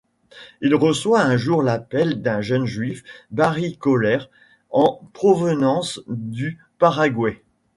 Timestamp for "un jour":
1.21-1.61